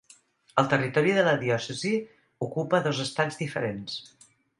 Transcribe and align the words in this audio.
El 0.61 0.69
territori 0.69 1.11
de 1.17 1.25
la 1.27 1.33
diòcesi 1.43 1.91
ocupa 2.47 2.79
dos 2.87 3.03
estats 3.05 3.39
diferents: 3.43 3.99